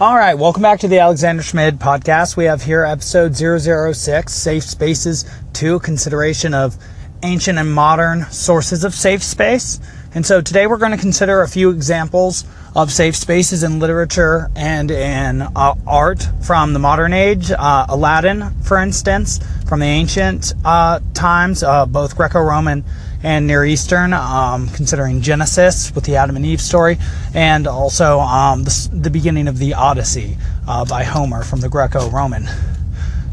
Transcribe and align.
All 0.00 0.14
right, 0.14 0.34
welcome 0.34 0.62
back 0.62 0.78
to 0.80 0.86
the 0.86 1.00
Alexander 1.00 1.42
Schmid 1.42 1.80
podcast. 1.80 2.36
We 2.36 2.44
have 2.44 2.62
here 2.62 2.84
episode 2.84 3.34
006, 3.34 4.32
Safe 4.32 4.62
Spaces 4.62 5.28
2, 5.54 5.80
consideration 5.80 6.54
of 6.54 6.76
ancient 7.24 7.58
and 7.58 7.74
modern 7.74 8.22
sources 8.30 8.84
of 8.84 8.94
safe 8.94 9.24
space. 9.24 9.80
And 10.14 10.24
so 10.24 10.40
today 10.40 10.68
we're 10.68 10.76
going 10.76 10.92
to 10.92 10.98
consider 10.98 11.42
a 11.42 11.48
few 11.48 11.70
examples 11.70 12.44
of 12.76 12.92
safe 12.92 13.16
spaces 13.16 13.64
in 13.64 13.80
literature 13.80 14.52
and 14.54 14.92
in 14.92 15.42
uh, 15.42 15.74
art 15.84 16.24
from 16.46 16.74
the 16.74 16.78
modern 16.78 17.12
age. 17.12 17.50
Uh, 17.50 17.86
Aladdin, 17.88 18.52
for 18.62 18.78
instance, 18.78 19.40
from 19.68 19.80
the 19.80 19.86
ancient 19.86 20.52
uh, 20.64 21.00
times, 21.12 21.64
uh, 21.64 21.86
both 21.86 22.16
Greco 22.16 22.40
Roman 22.40 22.84
and 23.22 23.46
Near 23.46 23.64
Eastern, 23.64 24.12
um, 24.12 24.68
considering 24.68 25.20
Genesis 25.20 25.94
with 25.94 26.04
the 26.04 26.16
Adam 26.16 26.36
and 26.36 26.46
Eve 26.46 26.60
story, 26.60 26.98
and 27.34 27.66
also 27.66 28.20
um, 28.20 28.64
the, 28.64 28.90
the, 28.92 29.10
beginning 29.10 29.48
of 29.48 29.58
the 29.58 29.74
Odyssey 29.74 30.36
uh, 30.68 30.84
by 30.84 31.02
Homer 31.02 31.42
from 31.42 31.60
the 31.60 31.68
Greco 31.68 32.08
Roman 32.10 32.46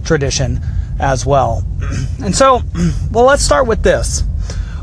tradition 0.04 0.60
as 1.00 1.26
well. 1.26 1.66
And 2.24 2.34
so, 2.34 2.62
well, 3.12 3.26
let's 3.26 3.44
start 3.44 3.68
with 3.68 3.84
this. 3.84 4.24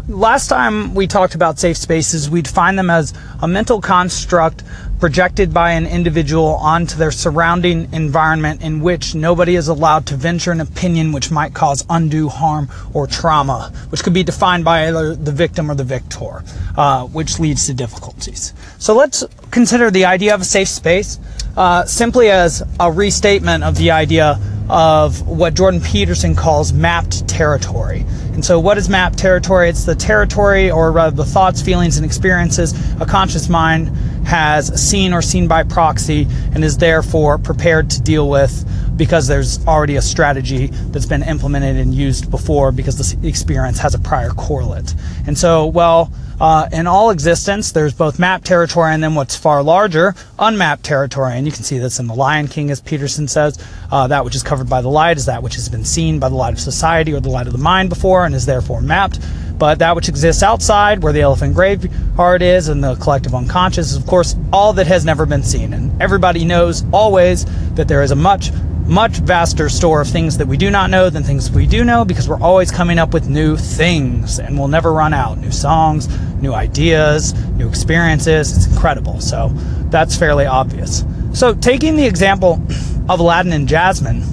Last 0.07 0.49
time 0.49 0.95
we 0.95 1.07
talked 1.07 1.35
about 1.35 1.59
safe 1.59 1.77
spaces, 1.77 2.29
we'd 2.29 2.47
find 2.47 2.79
them 2.79 2.91
as 2.91 3.15
a 3.41 3.49
mental 3.49 3.81
construct 3.81 4.63
projected 5.03 5.53
by 5.53 5.73
an 5.73 5.85
individual 5.85 6.55
onto 6.55 6.97
their 6.97 7.11
surrounding 7.11 7.93
environment 7.93 8.63
in 8.63 8.81
which 8.81 9.17
nobody 9.17 9.57
is 9.57 9.67
allowed 9.67 10.07
to 10.07 10.15
venture 10.15 10.53
an 10.53 10.61
opinion 10.61 11.11
which 11.11 11.29
might 11.29 11.53
cause 11.53 11.85
undue 11.91 12.29
harm 12.29 12.69
or 12.95 13.05
trauma, 13.09 13.73
which 13.89 14.05
could 14.05 14.15
be 14.15 14.23
defined 14.23 14.65
by 14.65 14.87
either 14.87 15.17
the 15.17 15.33
victim 15.33 15.69
or 15.69 15.75
the 15.75 15.83
victor, 15.83 16.45
uh, 16.77 17.05
which 17.07 17.41
leads 17.41 17.67
to 17.67 17.75
difficulties. 17.75 18.55
So 18.79 18.95
let's 18.95 19.25
consider 19.51 19.91
the 19.91 20.05
idea 20.05 20.37
of 20.37 20.43
a 20.43 20.45
safe 20.45 20.69
space 20.69 21.19
uh, 21.57 21.85
simply 21.85 22.31
as 22.31 22.63
a 22.79 22.93
restatement 22.93 23.65
of 23.65 23.77
the 23.77 23.91
idea 23.91 24.39
of 24.69 25.27
what 25.27 25.55
Jordan 25.55 25.81
Peterson 25.81 26.37
calls 26.37 26.73
mapped 26.73 27.27
territory. 27.27 28.07
And 28.35 28.45
so, 28.45 28.61
what 28.61 28.79
is 28.79 28.89
mapped 28.89 29.19
territory? 29.19 29.69
It's 29.69 29.85
the 29.85 29.95
territory, 29.95 30.71
or 30.71 30.93
rather, 30.93 31.15
the 31.15 31.25
thoughts, 31.25 31.61
feelings, 31.61 31.99
and 31.99 32.07
experiences 32.07 32.73
a 32.99 33.05
conscious 33.05 33.49
mind 33.51 33.91
has 34.25 34.81
seen 34.81 35.13
or 35.13 35.23
seen 35.23 35.49
by 35.49 35.63
proxy 35.63 36.27
and 36.55 36.65
is 36.65 36.79
therefore 36.79 37.39
prepared 37.39 37.91
to 37.91 38.01
deal 38.03 38.29
with 38.29 38.65
because 38.97 39.27
there's 39.27 39.65
already 39.67 39.97
a 39.97 40.03
strategy 40.03 40.67
that's 40.67 41.07
been 41.07 41.23
implemented 41.23 41.77
and 41.77 41.95
used 41.95 42.31
before 42.31 42.73
because 42.73 42.97
the 42.97 43.29
experience 43.29 43.79
has 43.79 43.95
a 43.95 43.99
prior 43.99 44.31
correlate. 44.31 44.95
And 45.27 45.37
so, 45.37 45.67
well, 45.67 46.13
uh, 46.41 46.69
in 46.73 46.87
all 46.87 47.11
existence, 47.11 47.73
there's 47.73 47.95
both 47.95 48.19
mapped 48.19 48.45
territory 48.45 48.93
and 48.93 49.03
then 49.03 49.15
what's 49.15 49.37
far 49.37 49.63
larger, 49.63 50.15
unmapped 50.39 50.83
territory. 50.83 51.35
And 51.35 51.47
you 51.47 51.53
can 51.53 51.63
see 51.63 51.79
this 51.79 51.99
in 51.99 52.09
The 52.09 52.15
Lion 52.15 52.49
King, 52.49 52.71
as 52.71 52.81
Peterson 52.81 53.29
says. 53.29 53.65
Uh, 53.91 54.09
that 54.09 54.25
which 54.25 54.35
is 54.35 54.43
covered 54.43 54.69
by 54.69 54.83
the 54.83 54.89
light 54.89 55.17
is 55.17 55.27
that 55.27 55.43
which 55.43 55.55
has 55.55 55.69
been 55.69 55.85
seen 55.85 56.19
by 56.19 56.29
the 56.29 56.35
light 56.35 56.53
of 56.53 56.61
society 56.61 57.13
or 57.13 57.21
the 57.21 57.29
light 57.29 57.47
of 57.47 57.53
the 57.53 57.59
mind 57.59 57.89
before 57.89 58.27
and 58.27 58.35
is 58.35 58.47
therefore 58.47 58.81
mapped. 58.83 59.21
But 59.63 59.79
that 59.79 59.95
which 59.95 60.09
exists 60.09 60.43
outside, 60.43 61.05
where 61.05 61.13
the 61.13 61.21
elephant 61.21 61.55
graveyard 61.55 62.43
is 62.43 62.67
and 62.67 62.83
the 62.83 62.97
collective 62.97 63.33
unconscious, 63.33 63.93
is 63.93 63.97
of 63.97 64.05
course 64.09 64.35
all 64.53 64.73
that 64.73 64.89
has 64.89 65.05
never 65.05 65.25
been 65.25 65.45
seen. 65.45 65.73
And 65.73 66.03
everybody 66.03 66.45
knows 66.45 66.85
always 66.93 67.45
that 67.77 67.87
there 67.87 68.03
is 68.03 68.11
a 68.11 68.17
much 68.17 68.51
much 68.87 69.19
vaster 69.19 69.69
store 69.69 70.01
of 70.01 70.09
things 70.09 70.37
that 70.39 70.49
we 70.49 70.57
do 70.57 70.69
not 70.69 70.91
know 70.91 71.09
than 71.11 71.23
things 71.23 71.49
we 71.49 71.65
do 71.65 71.85
know 71.85 72.05
because 72.05 72.29
we're 72.29 72.41
always 72.41 72.73
coming 72.73 72.99
up 72.99 73.15
with 73.15 73.29
new 73.29 73.57
things 73.57 74.41
and 74.41 74.59
we'll 74.59 74.67
never 74.67 74.93
run 74.93 75.15
out. 75.15 75.39
New 75.39 75.53
songs, 75.53 76.09
new 76.43 76.53
ideas, 76.53 77.33
new 77.51 77.69
experiences. 77.69 78.57
It's 78.57 78.67
incredible. 78.67 79.21
So 79.21 79.51
that's 79.91 80.17
fairly 80.17 80.45
obvious. 80.45 81.05
So, 81.35 81.55
taking 81.55 81.95
the 81.95 82.07
example 82.07 82.61
of 83.09 83.21
Aladdin 83.21 83.53
and 83.53 83.69
Jasmine 83.69 84.25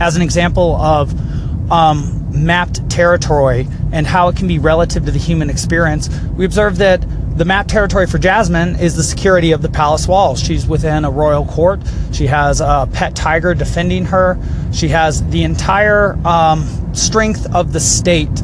as 0.00 0.16
an 0.16 0.22
example 0.22 0.74
of 0.74 1.70
um, 1.70 2.19
mapped 2.32 2.88
territory 2.90 3.66
and 3.92 4.06
how 4.06 4.28
it 4.28 4.36
can 4.36 4.48
be 4.48 4.58
relative 4.58 5.04
to 5.04 5.10
the 5.10 5.18
human 5.18 5.50
experience, 5.50 6.08
we 6.36 6.44
observe 6.44 6.78
that 6.78 7.04
the 7.36 7.44
mapped 7.44 7.70
territory 7.70 8.06
for 8.06 8.18
Jasmine 8.18 8.76
is 8.76 8.96
the 8.96 9.02
security 9.02 9.52
of 9.52 9.62
the 9.62 9.68
palace 9.68 10.06
walls. 10.06 10.42
She's 10.42 10.66
within 10.66 11.04
a 11.04 11.10
royal 11.10 11.46
court. 11.46 11.80
She 12.12 12.26
has 12.26 12.60
a 12.60 12.88
pet 12.92 13.16
tiger 13.16 13.54
defending 13.54 14.04
her. 14.06 14.38
She 14.72 14.88
has 14.88 15.26
the 15.30 15.44
entire 15.44 16.18
um, 16.26 16.66
strength 16.94 17.46
of 17.54 17.72
the 17.72 17.80
state 17.80 18.34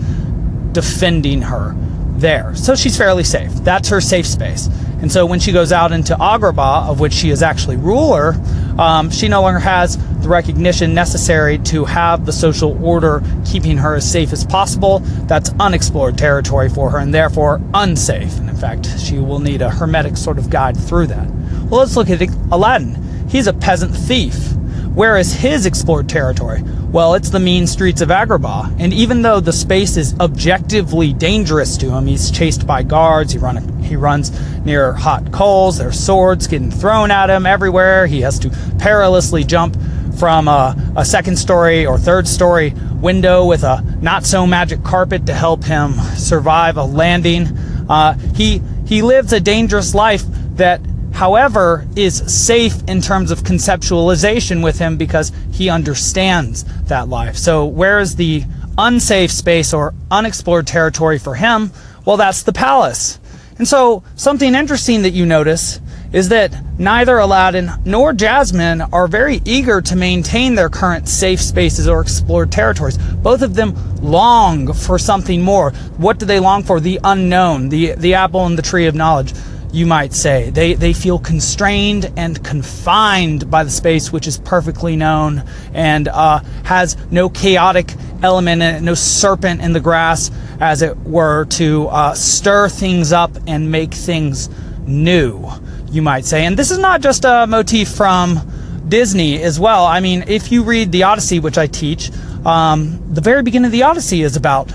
defending 0.73 1.43
her 1.43 1.75
there. 2.17 2.55
So 2.55 2.75
she's 2.75 2.97
fairly 2.97 3.25
safe. 3.25 3.53
That's 3.57 3.89
her 3.89 4.01
safe 4.01 4.27
space. 4.27 4.69
And 5.03 5.13
so 5.13 5.27
when 5.27 5.41
she 5.41 5.53
goes 5.53 5.73
out 5.73 5.93
into 5.93 6.15
Agrabah, 6.15 6.89
of 6.89 7.01
which 7.01 7.13
she 7.13 7.31
is 7.31 7.43
actually 7.43 7.77
ruler, 7.77 8.35
um, 8.79 9.11
she 9.11 9.29
no 9.29 9.43
longer 9.43 9.61
has 9.61 9.97
the 10.21 10.29
recognition 10.29 10.95
necessary 10.95 11.59
to 11.59 11.85
have 11.85 12.27
the 12.27 12.33
social 12.33 12.83
order 12.85 13.23
keeping 13.45 13.79
her 13.79 13.95
as 13.95 14.11
safe 14.11 14.33
as 14.33 14.45
possible. 14.45 15.01
That's 15.27 15.51
unexplored 15.61 16.19
territory 16.19 16.69
for 16.69 16.91
her 16.91 16.99
and 16.99 17.15
therefore 17.15 17.61
unsafe. 17.75 18.37
And 18.39 18.49
in 18.49 18.57
fact, 18.57 18.99
she 18.99 19.19
will 19.19 19.39
need 19.39 19.63
a 19.63 19.71
hermetic 19.71 20.17
sort 20.17 20.39
of 20.39 20.51
guide 20.51 20.77
through 20.77 21.07
that. 21.09 21.29
Well, 21.71 21.81
let's 21.81 21.97
look 21.97 22.11
at 22.11 22.21
Aladdin. 22.53 23.29
He's 23.29 23.47
a 23.47 23.53
peasant 23.53 23.95
thief. 23.95 24.56
Where 24.97 25.19
is 25.19 25.35
his 25.35 25.67
explored 25.67 26.09
territory? 26.09 26.63
Well, 26.91 27.13
it's 27.13 27.29
the 27.29 27.39
mean 27.39 27.67
streets 27.67 28.01
of 28.01 28.09
Agrabah. 28.09 28.77
And 28.81 28.95
even 28.95 29.21
though 29.21 29.41
the 29.41 29.53
space 29.53 29.99
is 29.99 30.19
objectively 30.21 31.13
dangerous 31.13 31.77
to 31.77 31.91
him, 31.91 32.07
he's 32.07 32.31
chased 32.31 32.67
by 32.67 32.83
guards, 32.83 33.35
he, 33.35 33.39
run, 33.39 33.83
he 33.83 33.95
runs 33.95 34.31
near 34.65 34.95
hot 34.95 35.33
coals, 35.33 35.77
there's 35.77 36.01
swords 36.01 36.47
getting 36.47 36.71
thrown 36.71 37.11
at 37.11 37.29
him 37.29 37.45
everywhere, 37.45 38.07
he 38.07 38.23
has 38.23 38.39
to 38.39 38.49
perilously 38.79 39.45
jump 39.45 39.77
from 40.19 40.49
a, 40.49 40.75
a 40.97 41.05
second 41.05 41.37
story 41.37 41.85
or 41.85 41.99
third 41.99 42.27
story 42.27 42.71
window 42.95 43.45
with 43.45 43.65
a 43.65 43.85
not 44.01 44.25
so 44.25 44.47
magic 44.47 44.83
carpet 44.83 45.27
to 45.27 45.35
help 45.35 45.63
him 45.63 45.93
survive 46.17 46.79
a 46.79 46.85
landing. 46.85 47.49
Uh, 47.91 48.15
he, 48.35 48.63
he 48.87 49.03
lives 49.03 49.35
a 49.35 49.41
dangerous 49.41 49.95
life 49.95 50.23
that 50.57 50.81
however, 51.17 51.87
is 51.97 52.17
safe 52.33 52.75
in 52.87 53.01
terms 53.01 53.31
of 53.31 53.41
conceptualization 53.41 54.63
with 54.63 54.79
him 54.79 54.99
because 54.99 55.33
he 55.51 55.71
understands 55.71 56.65
that 56.85 57.09
life. 57.09 57.37
So, 57.37 57.65
where 57.65 58.01
is 58.01 58.17
the 58.17 58.45
unsafe 58.77 59.31
space 59.31 59.73
or 59.73 59.95
unexplored 60.11 60.67
territory 60.67 61.19
for 61.19 61.35
him? 61.35 61.73
Well, 62.05 62.19
that's 62.19 62.43
the 62.43 62.53
palace. 62.53 63.19
And 63.57 63.67
so, 63.67 64.03
something 64.15 64.55
interesting 64.55 65.03
that 65.03 65.13
you 65.13 65.25
notice 65.25 65.81
is 66.13 66.29
that 66.29 66.55
neither 66.79 67.17
Aladdin 67.17 67.71
nor 67.87 68.13
Jasmine 68.13 68.83
are 68.83 69.09
very 69.09 69.41
eager 69.47 69.81
to 69.81 69.97
maintain 69.97 70.55
their 70.55 70.69
current 70.69 71.09
safe 71.09 71.41
spaces 71.41 71.89
or 71.89 72.03
explored 72.03 72.53
territories. 72.53 72.99
Both 72.99 73.41
of 73.41 73.55
them 73.55 73.75
long 74.03 74.75
for 74.75 74.99
something 74.99 75.41
more. 75.41 75.71
What 75.97 76.19
do 76.19 76.27
they 76.27 76.41
long 76.41 76.63
for? 76.63 76.79
The 76.79 77.01
unknown, 77.03 77.71
the, 77.71 77.93
the 77.93 78.15
apple 78.15 78.45
and 78.45 78.59
the 78.59 78.63
tree 78.63 78.87
of 78.87 78.95
knowledge 78.95 79.33
you 79.73 79.87
might 79.87 80.13
say. 80.13 80.51
They, 80.51 80.75
they 80.75 80.93
feel 80.93 81.19
constrained 81.19 82.13
and 82.17 82.43
confined 82.45 83.51
by 83.51 83.65
the 83.65 83.71
space 83.71 84.13
which 84.13 84.27
is 84.27 84.39
perfectly 84.39 84.97
known 84.97 85.45
and 85.75 86.09
uh, 86.09 86.41
has 86.65 86.97
no 87.11 87.29
chaotic 87.29 87.95
element 88.23 88.63
in 88.63 88.77
it, 88.77 88.81
no 88.83 88.95
serpent 88.95 89.61
in 89.61 89.73
the 89.73 89.81
grass, 89.81 90.31
as 90.61 90.83
it 90.83 90.97
were, 90.99 91.45
to 91.45 91.89
uh, 91.89 92.15
stir 92.15 92.69
things 92.69 93.13
up 93.13 93.31
and 93.47 93.71
make 93.71 93.93
things 93.93 94.49
new, 94.87 95.49
you 95.91 96.03
might 96.03 96.25
say. 96.25 96.45
And 96.45 96.57
this 96.57 96.71
is 96.71 96.79
not 96.79 97.01
just 97.01 97.25
a 97.25 97.47
motif 97.47 97.89
from 97.89 98.41
Disney 98.89 99.43
as 99.43 99.59
well. 99.59 99.85
I 99.85 100.01
mean, 100.01 100.25
if 100.29 100.53
you 100.53 100.63
read 100.63 100.93
the 100.93 101.03
Odyssey, 101.03 101.41
which 101.41 101.59
I 101.59 101.67
teach, 101.67 102.11
um, 102.47 103.03
the 103.13 103.21
very 103.21 103.43
beginning 103.43 103.67
of 103.67 103.73
the 103.73 103.83
Odyssey 103.83 104.23
is 104.23 104.37
about 104.37 104.73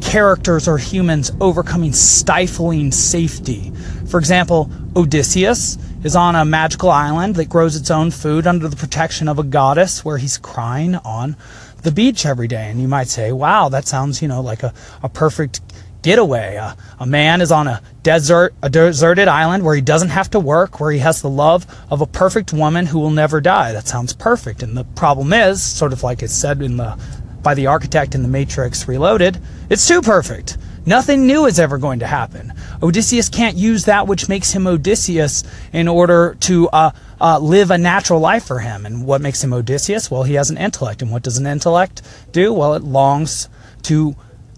characters 0.00 0.66
or 0.66 0.78
humans 0.78 1.30
overcoming 1.40 1.92
stifling 1.92 2.90
safety 2.90 3.72
for 4.12 4.18
example, 4.18 4.70
Odysseus 4.94 5.78
is 6.04 6.14
on 6.14 6.36
a 6.36 6.44
magical 6.44 6.90
island 6.90 7.34
that 7.36 7.48
grows 7.48 7.76
its 7.76 7.90
own 7.90 8.10
food 8.10 8.46
under 8.46 8.68
the 8.68 8.76
protection 8.76 9.26
of 9.26 9.38
a 9.38 9.42
goddess 9.42 10.04
where 10.04 10.18
he's 10.18 10.36
crying 10.36 10.96
on 10.96 11.34
the 11.80 11.90
beach 11.90 12.26
every 12.26 12.46
day. 12.46 12.68
And 12.68 12.78
you 12.78 12.88
might 12.88 13.08
say, 13.08 13.32
wow, 13.32 13.70
that 13.70 13.86
sounds, 13.86 14.20
you 14.20 14.28
know, 14.28 14.42
like 14.42 14.64
a, 14.64 14.74
a 15.02 15.08
perfect 15.08 15.62
getaway. 16.02 16.58
Uh, 16.58 16.74
a 17.00 17.06
man 17.06 17.40
is 17.40 17.50
on 17.50 17.66
a 17.66 17.80
desert, 18.02 18.52
a 18.62 18.68
deserted 18.68 19.28
island 19.28 19.64
where 19.64 19.74
he 19.74 19.80
doesn't 19.80 20.10
have 20.10 20.28
to 20.32 20.38
work, 20.38 20.78
where 20.78 20.92
he 20.92 20.98
has 20.98 21.22
the 21.22 21.30
love 21.30 21.64
of 21.90 22.02
a 22.02 22.06
perfect 22.06 22.52
woman 22.52 22.84
who 22.84 22.98
will 22.98 23.10
never 23.10 23.40
die. 23.40 23.72
That 23.72 23.88
sounds 23.88 24.12
perfect. 24.12 24.62
And 24.62 24.76
the 24.76 24.84
problem 24.84 25.32
is, 25.32 25.62
sort 25.62 25.94
of 25.94 26.02
like 26.02 26.22
it's 26.22 26.34
said 26.34 26.60
in 26.60 26.76
the 26.76 26.98
by 27.42 27.54
the 27.54 27.66
architect 27.66 28.14
in 28.14 28.20
the 28.20 28.28
Matrix 28.28 28.86
Reloaded, 28.86 29.40
it's 29.70 29.88
too 29.88 30.02
perfect. 30.02 30.58
Nothing 30.84 31.26
new 31.26 31.46
is 31.46 31.60
ever 31.60 31.78
going 31.78 32.00
to 32.00 32.06
happen. 32.06 32.52
Odysseus 32.82 33.28
can't 33.28 33.56
use 33.56 33.84
that 33.84 34.08
which 34.08 34.28
makes 34.28 34.52
him 34.52 34.66
Odysseus 34.66 35.44
in 35.72 35.86
order 35.86 36.36
to 36.40 36.68
uh, 36.70 36.90
uh, 37.20 37.38
live 37.38 37.70
a 37.70 37.78
natural 37.78 38.18
life 38.18 38.44
for 38.44 38.58
him. 38.58 38.84
And 38.84 39.06
what 39.06 39.20
makes 39.20 39.42
him 39.44 39.52
Odysseus? 39.52 40.10
Well, 40.10 40.24
he 40.24 40.34
has 40.34 40.50
an 40.50 40.58
intellect. 40.58 41.02
And 41.02 41.12
what 41.12 41.22
does 41.22 41.38
an 41.38 41.46
intellect 41.46 42.02
do? 42.32 42.52
Well, 42.52 42.74
it 42.74 42.82
longs 42.82 43.48
to 43.82 44.16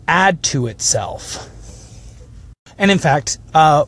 add 0.09 0.43
to 0.44 0.67
itself. 0.67 1.50
And 2.79 2.91
in 2.91 2.99
fact, 2.99 3.38
uh, 3.53 3.85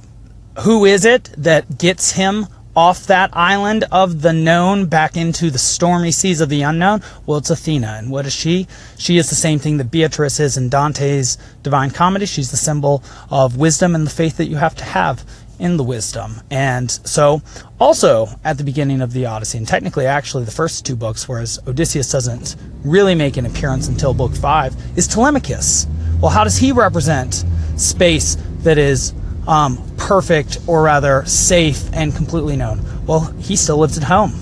who 0.61 0.85
is 0.85 1.05
it 1.05 1.31
that 1.39 1.79
gets 1.79 2.13
him 2.13 2.47
off 2.77 3.07
that 3.07 3.31
island 3.33 3.85
of 3.91 4.21
the 4.21 4.33
known 4.35 4.85
back 4.85 5.17
into 5.17 5.51
the 5.51 5.59
stormy 5.59 6.11
seas 6.11 6.43
of 6.43 6.51
the 6.51 6.61
unknown? 6.63 7.03
Well, 7.25 7.39
it's 7.39 7.51
Athena. 7.51 7.97
And 7.99 8.11
what 8.11 8.27
is 8.27 8.35
she? 8.35 8.69
She 8.99 9.17
is 9.17 9.31
the 9.31 9.35
same 9.35 9.59
thing 9.59 9.79
that 9.79 9.91
Beatrice 9.91 10.39
is 10.39 10.59
in 10.59 10.69
Dante's 10.69 11.39
Divine 11.63 11.91
Comedy. 11.91 12.27
She's 12.27 12.51
the 12.51 12.57
symbol 12.59 13.03
of 13.31 13.57
wisdom 13.57 13.95
and 13.95 14.07
the 14.07 14.11
faith 14.11 14.37
that 14.37 14.47
you 14.47 14.57
have 14.57 14.75
to 14.77 14.85
have 14.85 15.25
in 15.59 15.79
the 15.79 15.85
wisdom. 15.85 16.43
And 16.51 16.91
so, 16.91 17.41
also 17.81 18.29
at 18.45 18.59
the 18.59 18.65
beginning 18.65 19.01
of 19.01 19.15
the 19.15 19.25
Odyssey, 19.25 19.57
and 19.57 19.67
technically, 19.67 20.05
actually, 20.05 20.45
the 20.45 20.51
first 20.51 20.85
two 20.85 20.97
books, 20.97 21.27
whereas 21.27 21.59
Odysseus 21.67 22.13
doesn't 22.13 22.57
really 22.85 23.15
make 23.15 23.39
an 23.39 23.47
appearance 23.47 23.89
until 23.89 24.13
book 24.13 24.35
five, 24.35 24.77
is 24.99 25.09
Telemachus. 25.09 25.87
Well, 26.21 26.31
how 26.31 26.45
does 26.45 26.59
he 26.59 26.73
represent 26.73 27.45
space 27.77 28.37
that 28.61 28.77
is 28.77 29.15
um, 29.47 29.79
perfect, 30.07 30.59
or 30.69 30.83
rather 30.83 31.25
safe 31.27 31.91
and 31.93 32.15
completely 32.15 32.57
known? 32.57 32.81
Well, 33.07 33.33
he 33.41 33.57
still 33.57 33.79
lives 33.79 33.99
at 33.99 34.05
home. 34.05 34.33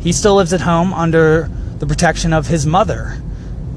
He 0.00 0.10
still 0.10 0.34
lives 0.34 0.52
at 0.52 0.60
home 0.60 0.92
under 0.92 1.48
the 1.78 1.86
protection 1.86 2.32
of 2.32 2.48
his 2.48 2.66
mother, 2.66 3.22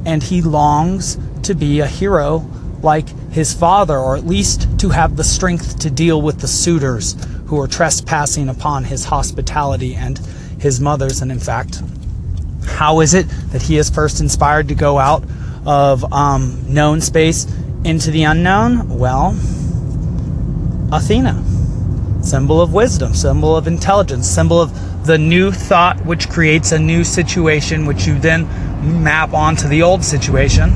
and 0.07 0.23
he 0.23 0.41
longs 0.41 1.19
to 1.43 1.53
be 1.53 1.81
a 1.81 1.85
hero 1.85 2.49
like 2.81 3.07
his 3.29 3.53
father, 3.53 3.95
or 3.95 4.17
at 4.17 4.25
least 4.25 4.79
to 4.79 4.89
have 4.89 5.17
the 5.17 5.23
strength 5.23 5.77
to 5.81 5.91
deal 5.91 6.19
with 6.19 6.41
the 6.41 6.47
suitors 6.47 7.15
who 7.45 7.61
are 7.61 7.67
trespassing 7.67 8.49
upon 8.49 8.83
his 8.83 9.05
hospitality 9.05 9.93
and 9.93 10.17
his 10.59 10.79
mother's. 10.79 11.21
And 11.21 11.31
in 11.31 11.39
fact, 11.39 11.79
how 12.65 13.01
is 13.01 13.13
it 13.13 13.27
that 13.51 13.61
he 13.61 13.77
is 13.77 13.91
first 13.91 14.19
inspired 14.19 14.67
to 14.69 14.75
go 14.75 14.97
out 14.97 15.23
of 15.63 16.11
um, 16.11 16.73
known 16.73 17.01
space 17.01 17.45
into 17.83 18.09
the 18.09 18.23
unknown? 18.23 18.97
Well, 18.97 19.37
Athena, 20.91 21.43
symbol 22.21 22.61
of 22.61 22.73
wisdom, 22.73 23.13
symbol 23.13 23.55
of 23.55 23.67
intelligence, 23.67 24.27
symbol 24.27 24.61
of 24.61 25.05
the 25.05 25.17
new 25.17 25.51
thought 25.51 26.03
which 26.05 26.29
creates 26.29 26.71
a 26.71 26.79
new 26.79 27.03
situation, 27.03 27.85
which 27.85 28.05
you 28.05 28.19
then 28.19 28.47
map 29.03 29.33
onto 29.33 29.67
the 29.67 29.81
old 29.81 30.03
situation, 30.03 30.71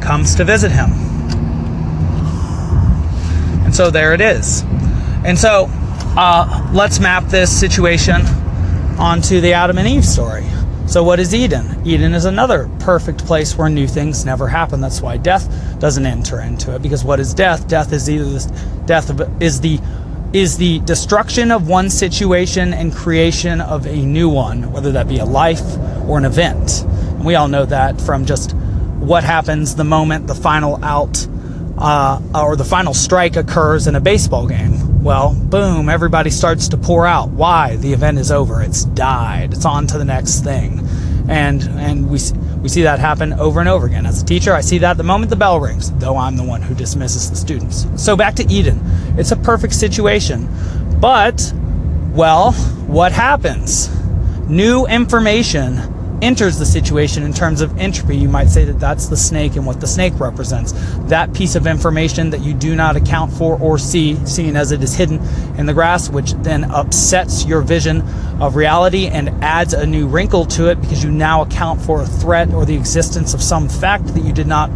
comes 0.00 0.34
to 0.36 0.44
visit 0.44 0.70
him. 0.70 0.90
And 3.64 3.74
so 3.74 3.90
there 3.90 4.14
it 4.14 4.20
is. 4.20 4.62
And 5.24 5.38
so 5.38 5.66
uh, 6.16 6.70
let's 6.72 6.98
map 7.00 7.24
this 7.26 7.50
situation 7.50 8.22
onto 8.98 9.40
the 9.40 9.52
Adam 9.52 9.78
and 9.78 9.88
Eve 9.88 10.04
story. 10.04 10.44
So, 10.90 11.04
what 11.04 11.20
is 11.20 11.32
Eden? 11.32 11.86
Eden 11.86 12.14
is 12.14 12.24
another 12.24 12.68
perfect 12.80 13.24
place 13.24 13.56
where 13.56 13.68
new 13.68 13.86
things 13.86 14.24
never 14.24 14.48
happen. 14.48 14.80
That's 14.80 15.00
why 15.00 15.18
death 15.18 15.48
doesn't 15.78 16.04
enter 16.04 16.40
into 16.40 16.74
it. 16.74 16.82
Because 16.82 17.04
what 17.04 17.20
is 17.20 17.32
death? 17.32 17.68
Death 17.68 17.92
is 17.92 18.10
either 18.10 18.24
this 18.24 18.50
death 18.90 19.08
of, 19.08 19.40
is 19.40 19.60
the 19.60 19.78
is 20.32 20.56
the 20.56 20.80
destruction 20.80 21.52
of 21.52 21.68
one 21.68 21.88
situation 21.88 22.74
and 22.74 22.92
creation 22.92 23.60
of 23.60 23.86
a 23.86 23.96
new 23.96 24.28
one, 24.28 24.72
whether 24.72 24.90
that 24.90 25.06
be 25.06 25.18
a 25.18 25.24
life 25.24 25.76
or 26.08 26.18
an 26.18 26.24
event. 26.24 26.82
And 26.82 27.24
we 27.24 27.36
all 27.36 27.46
know 27.46 27.64
that 27.66 28.00
from 28.00 28.26
just 28.26 28.52
what 28.98 29.22
happens 29.22 29.76
the 29.76 29.84
moment 29.84 30.26
the 30.26 30.34
final 30.34 30.84
out 30.84 31.24
uh, 31.78 32.20
or 32.34 32.56
the 32.56 32.64
final 32.64 32.92
strike 32.92 33.36
occurs 33.36 33.86
in 33.86 33.94
a 33.94 34.00
baseball 34.00 34.48
game. 34.48 35.02
Well, 35.04 35.34
boom, 35.34 35.88
everybody 35.88 36.30
starts 36.30 36.68
to 36.70 36.76
pour 36.76 37.06
out. 37.06 37.30
Why? 37.30 37.76
The 37.76 37.92
event 37.92 38.18
is 38.18 38.32
over. 38.32 38.60
It's 38.60 38.84
died. 38.86 39.52
It's 39.52 39.64
on 39.64 39.86
to 39.88 39.98
the 39.98 40.04
next 40.04 40.40
thing. 40.42 40.80
And 41.28 41.62
and 41.78 42.10
we 42.10 42.18
we 42.62 42.68
see 42.68 42.82
that 42.82 42.98
happen 42.98 43.32
over 43.34 43.60
and 43.60 43.68
over 43.68 43.86
again. 43.86 44.06
As 44.06 44.22
a 44.22 44.24
teacher, 44.24 44.52
I 44.52 44.60
see 44.60 44.78
that 44.78 44.96
the 44.96 45.02
moment 45.02 45.30
the 45.30 45.36
bell 45.36 45.60
rings, 45.60 45.90
though 45.92 46.16
I'm 46.16 46.36
the 46.36 46.44
one 46.44 46.60
who 46.62 46.74
dismisses 46.74 47.30
the 47.30 47.36
students. 47.36 47.86
So 47.96 48.16
back 48.16 48.34
to 48.36 48.46
Eden. 48.50 48.80
It's 49.16 49.32
a 49.32 49.36
perfect 49.36 49.74
situation. 49.74 50.48
But 51.00 51.52
well, 52.12 52.52
what 52.86 53.12
happens? 53.12 53.88
New 54.48 54.86
information 54.86 55.76
enters 56.22 56.58
the 56.58 56.66
situation 56.66 57.22
in 57.22 57.32
terms 57.32 57.60
of 57.60 57.78
entropy, 57.78 58.16
you 58.16 58.28
might 58.28 58.48
say 58.48 58.64
that 58.64 58.78
that's 58.78 59.06
the 59.06 59.16
snake 59.16 59.56
and 59.56 59.66
what 59.66 59.80
the 59.80 59.86
snake 59.86 60.18
represents. 60.20 60.72
That 61.08 61.32
piece 61.32 61.54
of 61.54 61.66
information 61.66 62.30
that 62.30 62.40
you 62.40 62.54
do 62.54 62.74
not 62.74 62.96
account 62.96 63.32
for 63.32 63.58
or 63.58 63.78
see, 63.78 64.16
seeing 64.26 64.56
as 64.56 64.72
it 64.72 64.82
is 64.82 64.94
hidden 64.94 65.18
in 65.58 65.66
the 65.66 65.74
grass, 65.74 66.10
which 66.10 66.32
then 66.42 66.64
upsets 66.64 67.44
your 67.44 67.62
vision 67.62 68.02
of 68.40 68.56
reality 68.56 69.06
and 69.06 69.28
adds 69.42 69.72
a 69.72 69.86
new 69.86 70.06
wrinkle 70.06 70.44
to 70.46 70.70
it 70.70 70.80
because 70.80 71.02
you 71.02 71.10
now 71.10 71.42
account 71.42 71.80
for 71.80 72.02
a 72.02 72.06
threat 72.06 72.52
or 72.52 72.64
the 72.64 72.74
existence 72.74 73.34
of 73.34 73.42
some 73.42 73.68
fact 73.68 74.06
that 74.14 74.24
you 74.24 74.32
did 74.32 74.46
not 74.46 74.70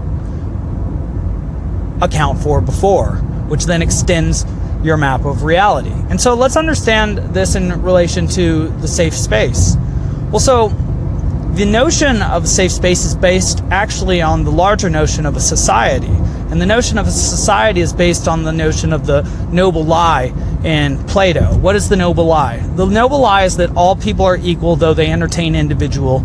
account 2.02 2.38
for 2.42 2.60
before, 2.60 3.16
which 3.48 3.64
then 3.64 3.82
extends 3.82 4.44
your 4.82 4.96
map 4.96 5.24
of 5.24 5.44
reality. 5.44 5.92
And 6.10 6.20
so 6.20 6.34
let's 6.34 6.56
understand 6.56 7.18
this 7.34 7.54
in 7.54 7.82
relation 7.82 8.26
to 8.28 8.68
the 8.80 8.88
safe 8.88 9.14
space. 9.14 9.76
Well, 10.30 10.40
so 10.40 10.68
the 11.54 11.64
notion 11.64 12.20
of 12.20 12.44
a 12.44 12.46
safe 12.48 12.72
space 12.72 13.04
is 13.04 13.14
based 13.14 13.62
actually 13.70 14.20
on 14.20 14.42
the 14.42 14.50
larger 14.50 14.90
notion 14.90 15.24
of 15.24 15.36
a 15.36 15.40
society. 15.40 16.10
And 16.50 16.60
the 16.60 16.66
notion 16.66 16.98
of 16.98 17.06
a 17.06 17.12
society 17.12 17.80
is 17.80 17.92
based 17.92 18.26
on 18.26 18.42
the 18.42 18.52
notion 18.52 18.92
of 18.92 19.06
the 19.06 19.22
noble 19.52 19.84
lie 19.84 20.32
in 20.64 20.98
Plato. 21.04 21.56
What 21.58 21.76
is 21.76 21.88
the 21.88 21.94
noble 21.94 22.24
lie? 22.24 22.58
The 22.74 22.86
noble 22.86 23.20
lie 23.20 23.44
is 23.44 23.56
that 23.58 23.70
all 23.76 23.94
people 23.94 24.24
are 24.24 24.36
equal, 24.36 24.74
though 24.74 24.94
they 24.94 25.12
entertain 25.12 25.54
individual 25.54 26.24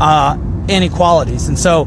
uh, 0.00 0.38
inequalities. 0.68 1.48
And 1.48 1.58
so, 1.58 1.86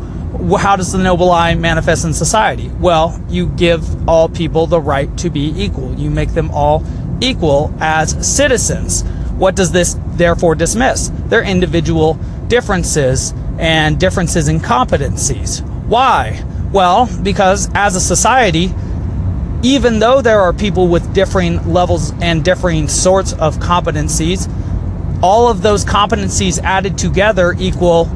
how 0.58 0.76
does 0.76 0.92
the 0.92 0.98
noble 0.98 1.28
lie 1.28 1.54
manifest 1.54 2.04
in 2.04 2.14
society? 2.16 2.70
Well, 2.80 3.24
you 3.30 3.50
give 3.50 4.10
all 4.10 4.28
people 4.28 4.66
the 4.66 4.82
right 4.82 5.16
to 5.20 5.30
be 5.30 5.54
equal. 5.56 5.94
You 5.94 6.10
make 6.10 6.34
them 6.34 6.50
all 6.50 6.84
equal 7.22 7.76
as 7.80 8.28
citizens. 8.28 9.04
What 9.38 9.56
does 9.56 9.72
this 9.72 9.98
therefore 10.14 10.56
dismiss? 10.56 11.12
Their 11.26 11.44
individual 11.44 12.20
differences 12.52 13.34
and 13.60 13.98
differences 13.98 14.50
in 14.50 14.60
competencies. 14.60 15.62
Why? 15.88 16.44
Well, 16.74 17.10
because 17.24 17.70
as 17.74 17.96
a 17.96 18.02
society, 18.02 18.74
even 19.64 20.00
though 20.00 20.22
there 20.22 20.42
are 20.42 20.52
people 20.52 20.90
with 20.90 21.14
differing 21.14 21.66
levels 21.72 22.12
and 22.22 22.44
differing 22.44 22.90
sorts 22.90 23.32
of 23.32 23.56
competencies, 23.60 24.52
all 25.24 25.48
of 25.48 25.62
those 25.62 25.86
competencies 25.86 26.62
added 26.62 26.98
together 26.98 27.56
equal 27.58 28.10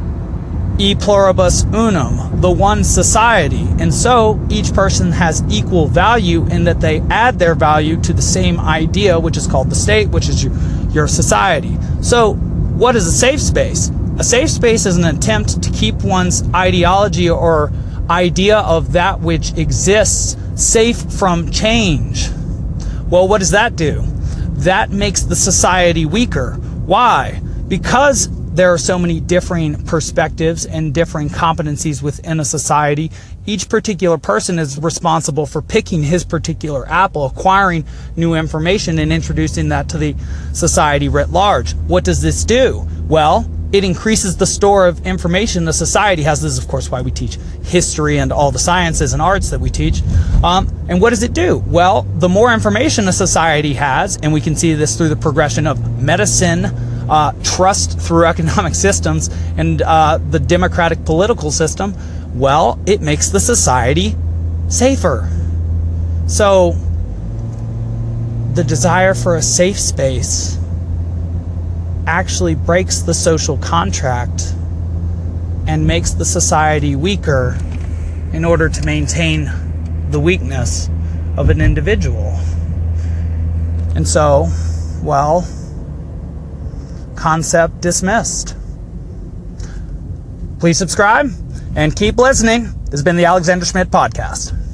e 0.79 0.95
pluribus 0.95 1.63
unum, 1.73 2.41
the 2.41 2.51
one 2.51 2.83
society. 2.83 3.65
And 3.79 3.93
so 3.93 4.45
each 4.49 4.73
person 4.73 5.13
has 5.13 5.43
equal 5.49 5.87
value 5.87 6.45
in 6.47 6.65
that 6.65 6.81
they 6.81 6.99
add 7.09 7.39
their 7.39 7.55
value 7.55 8.01
to 8.01 8.11
the 8.11 8.21
same 8.21 8.59
idea, 8.59 9.17
which 9.17 9.37
is 9.37 9.47
called 9.47 9.69
the 9.69 9.75
state, 9.75 10.09
which 10.09 10.27
is 10.27 10.43
your, 10.43 10.53
your 10.89 11.07
society. 11.07 11.77
So, 12.01 12.33
what 12.33 12.97
is 12.97 13.07
a 13.07 13.11
safe 13.13 13.39
space? 13.39 13.89
A 14.18 14.24
safe 14.24 14.50
space 14.50 14.86
is 14.86 14.95
an 14.95 15.04
attempt 15.04 15.62
to 15.62 15.69
keep 15.72 15.95
one's 16.04 16.42
ideology 16.54 17.30
or 17.30 17.72
idea 18.10 18.60
of 18.60 18.94
that 18.94 19.19
which 19.19 19.52
exists 19.57 20.38
safe 20.56 20.98
from 21.12 21.52
change. 21.52 22.30
Well, 23.10 23.28
what 23.28 23.40
does 23.40 23.52
that 23.52 23.76
do? 23.76 24.04
That 24.60 24.90
makes 24.90 25.24
the 25.24 25.36
society 25.36 26.06
weaker. 26.06 26.54
Why? 26.86 27.42
Because 27.68 28.30
there 28.56 28.72
are 28.72 28.78
so 28.78 28.98
many 28.98 29.19
differing 29.19 29.84
perspectives 29.84 30.66
and 30.66 30.94
differing 30.94 31.28
competencies 31.28 32.02
within 32.02 32.40
a 32.40 32.45
society. 32.45 33.12
Each 33.45 33.68
particular 33.68 34.18
person 34.18 34.60
is 34.60 34.80
responsible 34.80 35.45
for 35.45 35.62
picking 35.62 36.04
his 36.04 36.24
particular 36.24 36.88
apple, 36.90 37.26
acquiring 37.26 37.84
new 38.16 38.34
information, 38.34 38.98
and 38.98 39.12
introducing 39.12 39.68
that 39.69 39.90
to 39.90 39.98
the 39.98 40.16
society 40.54 41.10
writ 41.10 41.31
large. 41.31 41.74
What 41.88 42.06
does 42.06 42.22
this 42.22 42.45
do? 42.45 42.88
Well, 43.10 43.45
it 43.75 43.83
increases 43.83 44.37
the 44.37 44.45
store 44.45 44.87
of 44.87 45.05
information 45.05 45.65
the 45.65 45.73
society 45.73 46.23
has. 46.23 46.41
This 46.41 46.53
is, 46.53 46.59
of 46.59 46.69
course, 46.69 46.89
why 46.89 47.01
we 47.01 47.11
teach 47.11 47.35
history 47.65 48.19
and 48.19 48.31
all 48.31 48.49
the 48.49 48.59
sciences 48.59 49.11
and 49.11 49.21
arts 49.21 49.49
that 49.49 49.59
we 49.59 49.69
teach. 49.69 50.01
Um, 50.45 50.69
and 50.87 51.01
what 51.01 51.09
does 51.09 51.23
it 51.23 51.33
do? 51.33 51.61
Well, 51.67 52.03
the 52.03 52.29
more 52.29 52.53
information 52.53 53.09
a 53.09 53.13
society 53.13 53.73
has, 53.73 54.15
and 54.23 54.31
we 54.31 54.39
can 54.39 54.55
see 54.55 54.73
this 54.75 54.95
through 54.97 55.09
the 55.09 55.17
progression 55.17 55.67
of 55.67 56.01
medicine, 56.01 56.65
uh, 56.65 57.33
trust 57.44 57.99
through 57.99 58.25
economic 58.33 58.75
systems, 58.75 59.27
and 59.57 59.81
uh, 59.81 60.19
the 60.29 60.39
democratic 60.39 61.03
political 61.03 61.51
system, 61.51 61.94
well, 62.33 62.79
it 62.85 63.01
makes 63.01 63.27
the 63.27 63.41
society 63.41 64.15
safer. 64.69 65.29
So, 66.27 66.77
the 68.53 68.63
desire 68.63 69.13
for 69.13 69.35
a 69.35 69.41
safe 69.41 69.77
space 69.77 70.57
actually 72.07 72.56
breaks 72.56 73.00
the 73.00 73.14
social 73.14 73.57
contract 73.57 74.54
and 75.68 75.85
makes 75.88 76.12
the 76.12 76.26
society 76.26 76.95
weaker 76.95 77.57
in 78.33 78.45
order 78.45 78.69
to 78.69 78.85
maintain 78.85 79.50
the 80.12 80.19
weakness 80.19 80.90
of 81.38 81.50
an 81.50 81.62
individual. 81.62 82.40
And 83.95 84.07
so, 84.07 84.47
well, 85.02 85.47
concept 87.16 87.81
dismissed. 87.81 88.56
Please 90.59 90.78
subscribe 90.78 91.31
and 91.76 91.95
keep 91.95 92.18
listening. 92.18 92.64
This 92.85 92.92
has 92.92 93.04
been 93.04 93.16
the 93.16 93.26
Alexander 93.26 93.66
Schmid 93.66 93.90
Podcast. 93.90 94.65